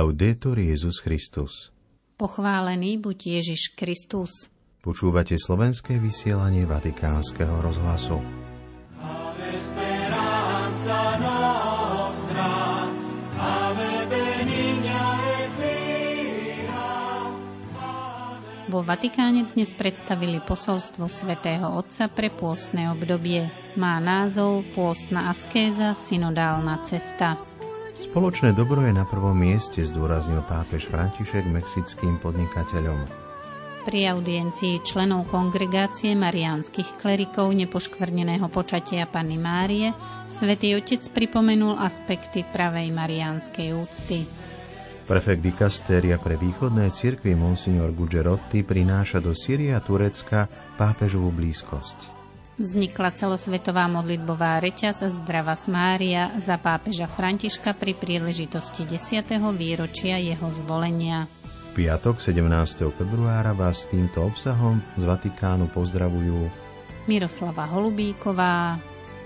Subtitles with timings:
[0.00, 1.68] Laudetur Jezus Christus.
[2.16, 4.48] Pochválený buď Ježiš Kristus.
[4.80, 8.16] Počúvate slovenské vysielanie Vatikánskeho rozhlasu.
[18.72, 23.52] Vo Vatikáne dnes predstavili posolstvo svätého Otca pre pôstne obdobie.
[23.76, 27.49] Má názov Pôstna askéza, synodálna cesta.
[28.00, 33.04] Spoločné dobro je na prvom mieste, zdôraznil pápež František mexickým podnikateľom.
[33.80, 39.96] Pri audiencii členov kongregácie mariánskych klerikov nepoškvrneného počatia Panny Márie
[40.28, 44.28] svätý Otec pripomenul aspekty pravej mariánskej úcty.
[45.08, 50.46] Prefekt dikastéria pre východné cirkvy Monsignor Gugerotti prináša do Syrie a Turecka
[50.76, 52.19] pápežovú blízkosť.
[52.60, 59.32] Vznikla celosvetová modlitbová reťaz Zdrava Mária za pápeža Františka pri príležitosti 10.
[59.56, 61.24] výročia jeho zvolenia.
[61.72, 62.84] V piatok 17.
[62.92, 66.52] februára vás s týmto obsahom z Vatikánu pozdravujú
[67.08, 68.76] Miroslava Holubíková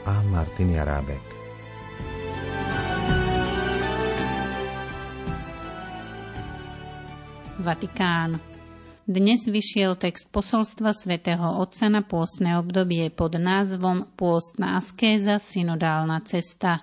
[0.07, 1.27] a Martin Jarábek.
[7.59, 8.54] Vatikán.
[9.05, 16.81] Dnes vyšiel text posolstva svätého Otca na pôstne obdobie pod názvom Pôstna askéza, synodálna cesta.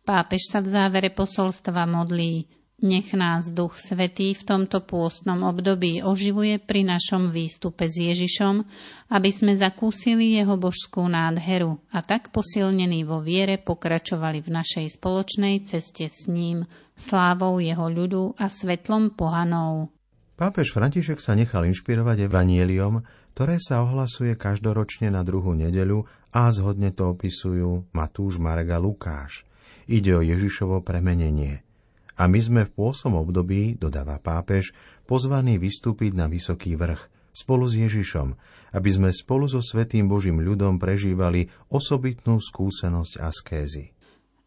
[0.00, 2.48] Pápež sa v závere posolstva modlí.
[2.80, 8.64] Nech nás Duch Svetý v tomto pôstnom období oživuje pri našom výstupe s Ježišom,
[9.12, 15.68] aby sme zakúsili jeho božskú nádheru a tak posilnení vo viere pokračovali v našej spoločnej
[15.68, 16.64] ceste s ním,
[16.96, 19.92] slávou jeho ľudu a svetlom pohanov.
[20.38, 23.02] Pápež František sa nechal inšpirovať evanieliom,
[23.34, 29.42] ktoré sa ohlasuje každoročne na druhú nedeľu a zhodne to opisujú Matúš, Marga, Lukáš.
[29.90, 31.66] Ide o Ježišovo premenenie.
[32.14, 34.70] A my sme v pôsom období, dodáva pápež,
[35.10, 38.38] pozvaní vystúpiť na vysoký vrch spolu s Ježišom,
[38.78, 43.90] aby sme spolu so Svetým Božím ľudom prežívali osobitnú skúsenosť askézy.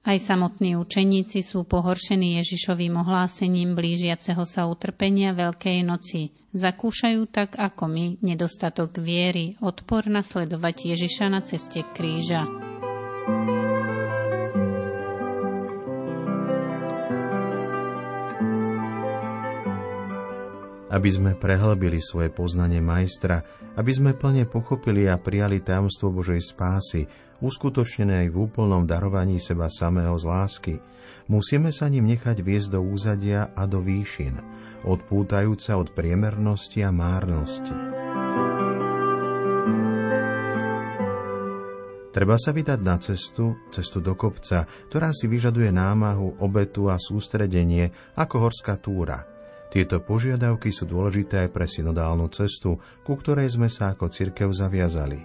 [0.02, 6.34] Aj samotní učeníci sú pohoršení Ježišovým ohlásením blížiaceho sa utrpenia Veľkej noci.
[6.58, 12.71] Zakúšajú tak ako my nedostatok viery, odpor nasledovať Ježiša na ceste kríža.
[20.92, 23.48] Aby sme prehlbili svoje poznanie majstra,
[23.80, 27.08] aby sme plne pochopili a prijali tajomstvo Božej spásy,
[27.40, 30.76] uskutočnené aj v úplnom darovaní seba samého z lásky.
[31.32, 34.36] Musíme sa ním nechať viesť do úzadia a do výšin,
[34.84, 37.72] odpútajúca od priemernosti a márnosti.
[42.12, 47.96] Treba sa vydať na cestu, cestu do kopca, ktorá si vyžaduje námahu, obetu a sústredenie
[48.20, 49.24] ako horská túra–
[49.72, 55.24] tieto požiadavky sú dôležité aj pre synodálnu cestu, ku ktorej sme sa ako cirkev zaviazali.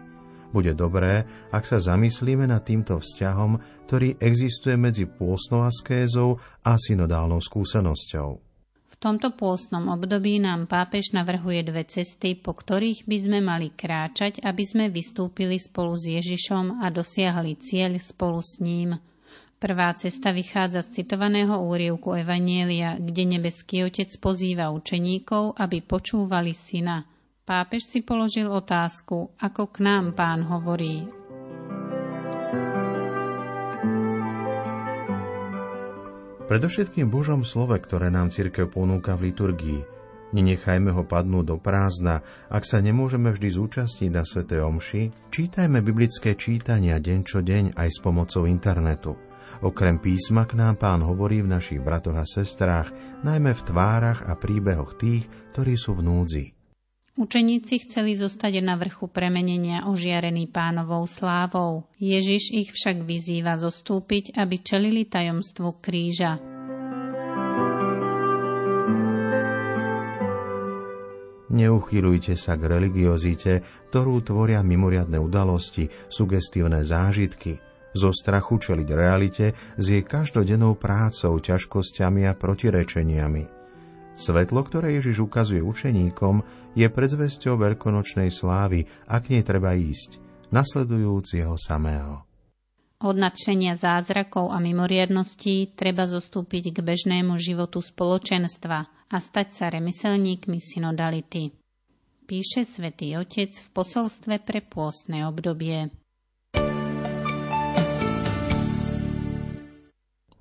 [0.55, 3.59] Bude dobré, ak sa zamyslíme nad týmto vzťahom,
[3.91, 8.31] ktorý existuje medzi pôstnou askézou a synodálnou skúsenosťou.
[8.87, 14.41] V tomto pôstnom období nám pápež navrhuje dve cesty, po ktorých by sme mali kráčať,
[14.47, 18.95] aby sme vystúpili spolu s Ježišom a dosiahli cieľ spolu s ním–
[19.57, 27.09] Prvá cesta vychádza z citovaného úrievku Evanielia, kde nebeský Otec pozýva učeníkov, aby počúvali syna.
[27.49, 31.09] Pápež si položil otázku, ako k nám pán hovorí.
[36.53, 39.81] Predovšetkým Božom slove, ktoré nám cirkev ponúka v liturgii.
[40.37, 42.21] Nenechajme ho padnúť do prázdna.
[42.53, 44.45] Ak sa nemôžeme vždy zúčastniť na Sv.
[44.53, 49.17] Omši, čítajme biblické čítania deň čo deň aj s pomocou internetu.
[49.65, 52.93] Okrem písma k nám pán hovorí v našich bratoch a sestrách,
[53.25, 55.25] najmä v tvárach a príbehoch tých,
[55.57, 56.45] ktorí sú v núdzi.
[57.17, 61.89] Učeníci chceli zostať na vrchu premenenia ožiarený pánovou slávou.
[61.97, 66.37] Ježiš ich však vyzýva zostúpiť, aby čelili tajomstvu kríža.
[71.57, 77.65] Neuchylujte sa k religiozite, ktorú tvoria mimoriadne udalosti, sugestívne zážitky,
[77.97, 83.45] zo strachu čeliť realite s jej každodennou prácou, ťažkosťami a protirečeniami.
[84.17, 86.41] Svetlo, ktoré Ježiš ukazuje učeníkom,
[86.73, 92.25] je predzvesťou veľkonočnej slávy a k nej treba ísť, nasledujúc jeho samého.
[92.97, 100.57] Od nadšenia zázrakov a mimoriadností treba zostúpiť k bežnému životu spoločenstva a stať sa remyselníkmi
[100.65, 101.53] synodality.
[102.25, 105.93] Píše svätý Otec v posolstve pre pôstne obdobie.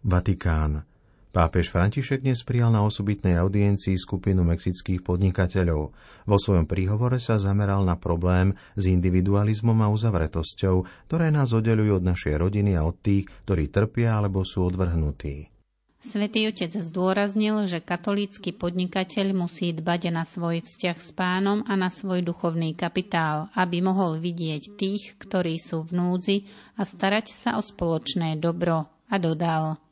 [0.05, 0.85] Vatikán.
[1.33, 5.97] Pápež František dnes prijal na osobitnej audiencii skupinu mexických podnikateľov.
[6.29, 12.05] Vo svojom príhovore sa zameral na problém s individualizmom a uzavretosťou, ktoré nás oddelujú od
[12.05, 15.49] našej rodiny a od tých, ktorí trpia alebo sú odvrhnutí.
[16.05, 21.89] Svetý Otec zdôraznil, že katolícky podnikateľ musí dbať na svoj vzťah s pánom a na
[21.89, 26.37] svoj duchovný kapitál, aby mohol vidieť tých, ktorí sú v núdzi
[26.77, 28.85] a starať sa o spoločné dobro.
[29.09, 29.81] A dodal–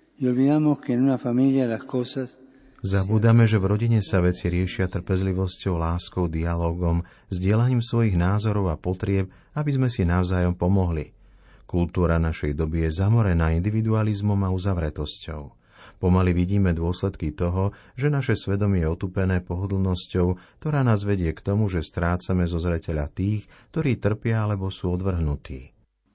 [2.85, 7.01] Zabúdame, že v rodine sa veci riešia trpezlivosťou, láskou, dialogom,
[7.33, 11.17] sdielaním svojich názorov a potrieb, aby sme si navzájom pomohli.
[11.65, 15.49] Kultúra našej doby je zamorená individualizmom a uzavretosťou.
[15.97, 21.73] Pomaly vidíme dôsledky toho, že naše svedomie je otupené pohodlnosťou, ktorá nás vedie k tomu,
[21.73, 25.72] že strácame zo zreteľa tých, ktorí trpia alebo sú odvrhnutí.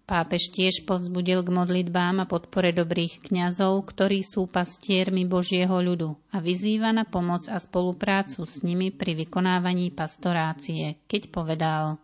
[0.08, 6.40] Pápež tiež povzbudil k modlitbám a podpore dobrých kňazov, ktorí sú pastiermi Božieho ľudu a
[6.40, 12.00] vyzýva na pomoc a spoluprácu s nimi pri vykonávaní pastorácie, keď povedal.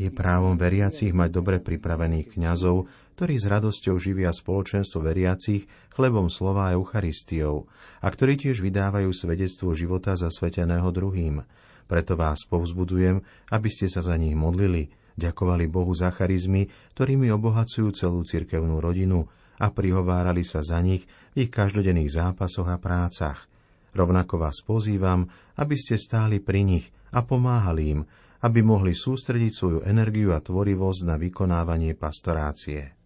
[0.00, 6.66] Je právom veriacich mať dobre pripravených kňazov, ktorí s radosťou živia spoločenstvo veriacich chlebom slova
[6.66, 7.70] a Eucharistiou
[8.02, 11.46] a ktorí tiež vydávajú svedectvo života zasveteného druhým,
[11.86, 13.22] preto vás povzbudzujem,
[13.52, 19.28] aby ste sa za nich modlili, ďakovali Bohu za charizmy, ktorými obohacujú celú cirkevnú rodinu
[19.60, 21.04] a prihovárali sa za nich
[21.36, 23.44] v ich každodenných zápasoch a prácach.
[23.92, 25.28] Rovnako vás pozývam,
[25.58, 28.00] aby ste stáli pri nich a pomáhali im,
[28.40, 32.99] aby mohli sústrediť svoju energiu a tvorivosť na vykonávanie pastorácie.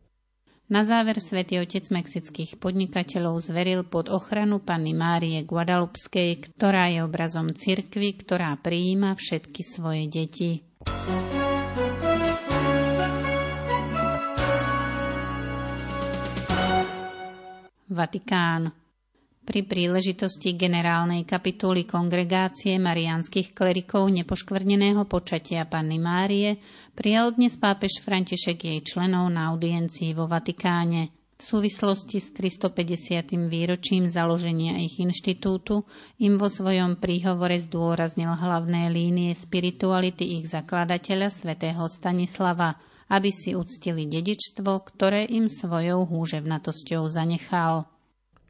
[0.65, 7.53] Na záver svätý Otec mexických podnikateľov zveril pod ochranu Panny Márie Guadalupskej, ktorá je obrazom
[7.53, 10.65] cirkvy, ktorá prijíma všetky svoje deti.
[17.93, 18.84] Vatikán.
[19.45, 26.57] Pri príležitosti generálnej kapituly kongregácie marianských klerikov nepoškvrneného počatia Panny Márie
[26.97, 31.13] prijal dnes pápež František jej členov na audiencii vo Vatikáne.
[31.37, 33.37] V súvislosti s 350.
[33.53, 35.85] výročím založenia ich inštitútu
[36.17, 42.81] im vo svojom príhovore zdôraznil hlavné línie spirituality ich zakladateľa svätého Stanislava,
[43.13, 47.93] aby si uctili dedičstvo, ktoré im svojou húževnatosťou zanechal.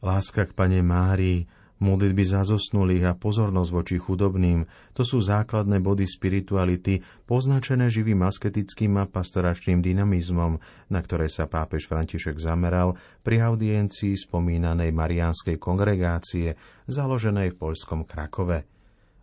[0.05, 1.49] Láska k Pane Márii,
[1.81, 9.01] modlitby za zosnulých a pozornosť voči chudobným, to sú základné body spirituality, poznačené živým asketickým
[9.01, 10.61] a pastoračným dynamizmom,
[10.93, 16.53] na ktoré sa pápež František zameral pri audiencii spomínanej mariánskej kongregácie,
[16.85, 18.69] založenej v poľskom Krakove.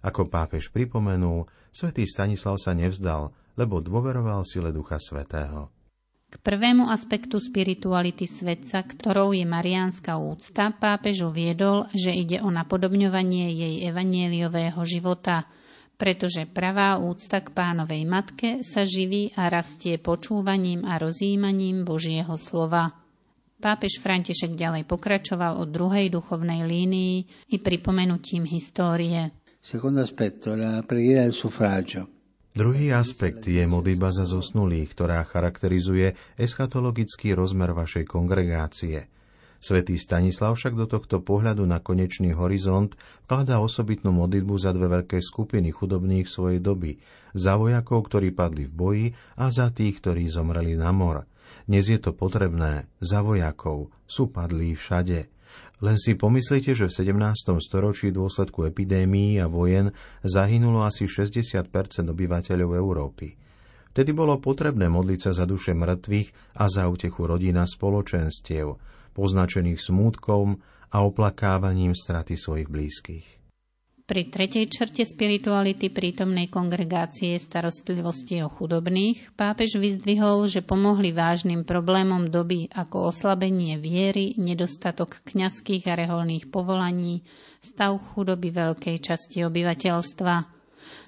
[0.02, 5.70] Ako pápež pripomenul, svätý Stanislav sa nevzdal, lebo dôveroval sile Ducha Svetého.
[6.32, 13.52] K prvému aspektu spirituality svetca, ktorou je mariánska úcta, pápež uviedol, že ide o napodobňovanie
[13.52, 15.44] jej evanieliového života,
[16.00, 22.96] pretože pravá úcta k pánovej matke sa živí a rastie počúvaním a rozjímaním Božieho slova.
[23.60, 27.16] Pápež František ďalej pokračoval od druhej duchovnej línii
[27.52, 29.36] i pripomenutím histórie.
[29.60, 32.21] Secondo aspetto, la preghiera del suffragio.
[32.52, 39.08] Druhý aspekt je modlitba za zosnulých, ktorá charakterizuje eschatologický rozmer vašej kongregácie.
[39.64, 42.92] Svetý Stanislav však do tohto pohľadu na konečný horizont
[43.24, 47.00] vkladá osobitnú modlitbu za dve veľké skupiny chudobných svojej doby,
[47.32, 49.06] za vojakov, ktorí padli v boji
[49.40, 51.24] a za tých, ktorí zomreli na mor.
[51.66, 55.28] Dnes je to potrebné, za vojakov, sú padlí všade–
[55.82, 57.58] len si pomyslite, že v 17.
[57.58, 61.42] storočí v dôsledku epidémií a vojen zahynulo asi 60
[62.06, 63.34] obyvateľov Európy.
[63.92, 68.78] Vtedy bolo potrebné modliť sa za duše mŕtvych a za utechu rodina spoločenstiev,
[69.18, 70.62] poznačených smútkom
[70.94, 73.41] a oplakávaním straty svojich blízkych.
[74.12, 82.28] Pri tretej črte spirituality prítomnej kongregácie starostlivosti o chudobných pápež vyzdvihol, že pomohli vážnym problémom
[82.28, 87.24] doby ako oslabenie viery, nedostatok kňazských a reholných povolaní,
[87.64, 90.36] stav chudoby veľkej časti obyvateľstva.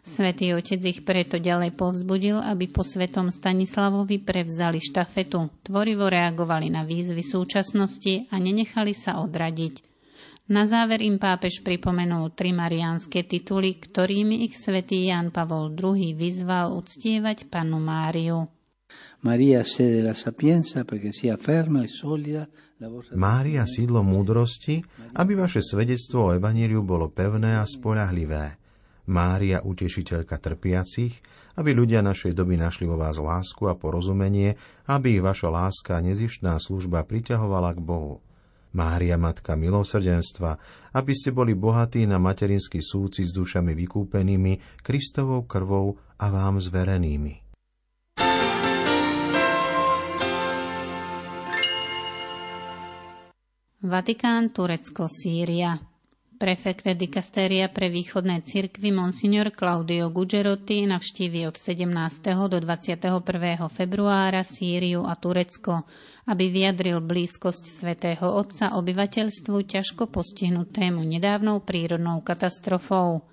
[0.08, 6.88] Svetý otec ich preto ďalej povzbudil, aby po svetom Stanislavovi prevzali štafetu, tvorivo reagovali na
[6.88, 9.76] výzvy súčasnosti a nenechali sa odradiť–
[10.52, 16.76] na záver im pápež pripomenul tri mariánske tituly, ktorými ich svätý Jan Pavol II vyzval
[16.76, 18.52] uctievať panu Máriu.
[19.24, 22.46] Maria sede la sapienza perché sia ferma e solida
[23.16, 24.84] Mária sídlo múdrosti,
[25.16, 28.60] aby vaše svedectvo o evaníliu bolo pevné a spolahlivé.
[29.08, 31.16] Mária, utešiteľka trpiacich,
[31.56, 36.04] aby ľudia našej doby našli vo vás lásku a porozumenie, aby ich vaša láska a
[36.04, 38.20] nezištná služba priťahovala k Bohu.
[38.74, 40.58] Mária, Matka milosrdenstva,
[40.98, 47.46] aby ste boli bohatí na materinský súci s dušami vykúpenými, Kristovou krvou a vám zverenými.
[53.84, 55.93] Vatikán, Turecko, Sýria.
[56.44, 61.88] Prefekt dikastéria pre východné cirkvy Monsignor Claudio Gugerotti navštívi od 17.
[62.52, 63.00] do 21.
[63.72, 65.88] februára Sýriu a Turecko,
[66.28, 73.24] aby vyjadril blízkosť svätého Otca obyvateľstvu ťažko postihnutému nedávnou prírodnou katastrofou.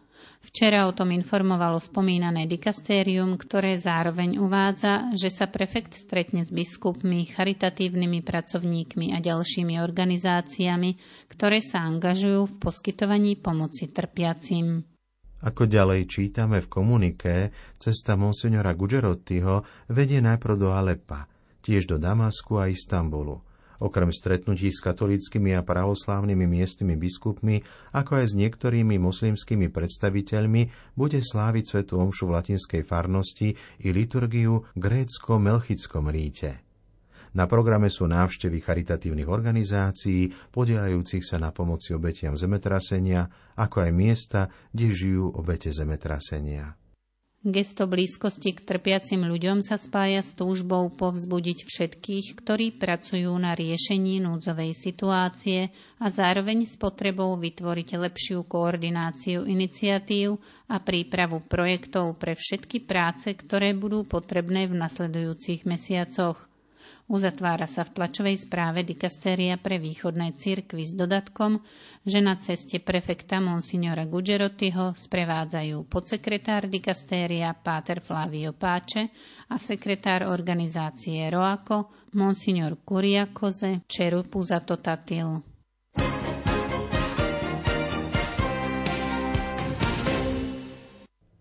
[0.40, 7.28] Včera o tom informovalo spomínané dikastérium, ktoré zároveň uvádza, že sa prefekt stretne s biskupmi,
[7.28, 10.96] charitatívnymi pracovníkmi a ďalšími organizáciami,
[11.28, 14.80] ktoré sa angažujú v poskytovaní pomoci trpiacim.
[15.40, 17.36] Ako ďalej čítame v komuniké,
[17.80, 21.28] cesta monsignora Gugerottiho vedie najprv do Alepa,
[21.60, 23.40] tiež do Damasku a Istanbulu–
[23.80, 27.64] okrem stretnutí s katolíckými a pravoslávnymi miestnymi biskupmi,
[27.96, 34.68] ako aj s niektorými moslimskými predstaviteľmi, bude sláviť svetu omšu v latinskej farnosti i liturgiu
[34.76, 36.60] grécko-melchickom ríte.
[37.30, 44.40] Na programe sú návštevy charitatívnych organizácií, podielajúcich sa na pomoci obetiam zemetrasenia, ako aj miesta,
[44.74, 46.79] kde žijú obete zemetrasenia.
[47.40, 54.20] Gesto blízkosti k trpiacim ľuďom sa spája s túžbou povzbudiť všetkých, ktorí pracujú na riešení
[54.20, 60.36] núdzovej situácie a zároveň s potrebou vytvoriť lepšiu koordináciu iniciatív
[60.68, 66.49] a prípravu projektov pre všetky práce, ktoré budú potrebné v nasledujúcich mesiacoch.
[67.10, 71.58] Uzatvára sa v tlačovej správe dikastéria pre východné cirkvy s dodatkom,
[72.06, 79.10] že na ceste prefekta monsignora Gugerottiho sprevádzajú podsekretár dikastéria Páter Flavio Páče
[79.50, 85.42] a sekretár organizácie Roako monsignor Kuriakoze Čerupuzato Tatil.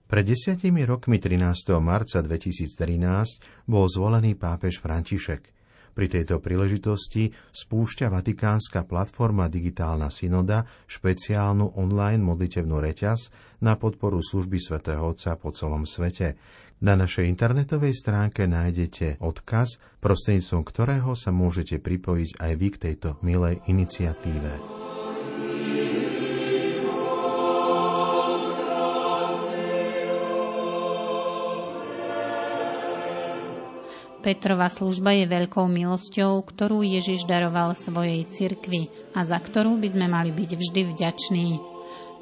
[0.10, 1.78] Pred desiatimi rokmi 13.
[1.78, 5.46] marca 2013 bol zvolený pápež František–
[5.94, 14.58] pri tejto príležitosti spúšťa Vatikánska platforma Digitálna synoda špeciálnu online modlitevnú reťaz na podporu služby
[14.58, 16.40] svätého Otca po celom svete.
[16.80, 23.20] Na našej internetovej stránke nájdete odkaz, prostredníctvom ktorého sa môžete pripojiť aj vy k tejto
[23.20, 24.79] milej iniciatíve.
[34.30, 38.86] Petrova služba je veľkou milosťou, ktorú Ježiš daroval svojej cirkvi
[39.18, 41.58] a za ktorú by sme mali byť vždy vďační.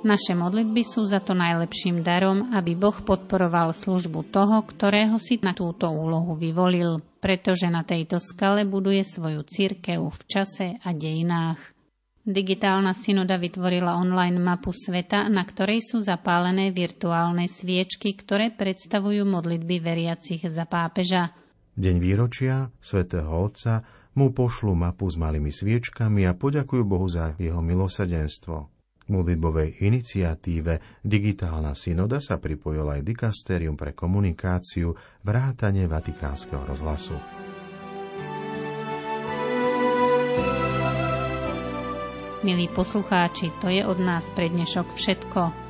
[0.08, 5.52] Naše modlitby sú za to najlepším darom, aby Boh podporoval službu toho, ktorého si na
[5.52, 11.60] túto úlohu vyvolil, pretože na tejto skale buduje svoju církev v čase a dejinách.
[12.24, 19.84] Digitálna synoda vytvorila online mapu sveta, na ktorej sú zapálené virtuálne sviečky, ktoré predstavujú modlitby
[19.84, 21.36] veriacich za pápeža
[21.78, 23.86] deň výročia svätého Otca
[24.18, 28.74] mu pošlu mapu s malými sviečkami a poďakujú Bohu za jeho milosrdenstvo.
[29.06, 37.16] K modlitbovej iniciatíve Digitálna synoda sa pripojila aj Dikastérium pre komunikáciu vrátane Vatikánskeho rozhlasu.
[42.42, 45.67] Milí poslucháči, to je od nás pre dnešok všetko.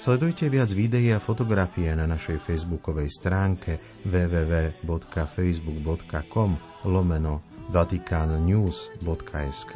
[0.00, 6.50] Sledujte viac videí a fotografie na našej facebookovej stránke www.facebook.com
[6.90, 9.74] lomeno vaticannews.sk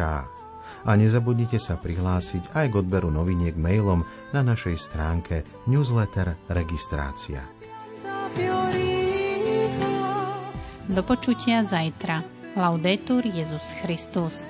[0.84, 7.44] a nezabudnite sa prihlásiť aj k odberu noviniek mailom na našej stránke newsletter registrácia.
[10.84, 12.22] Do počutia zajtra.
[12.54, 14.46] Laudetur Jezus Christus.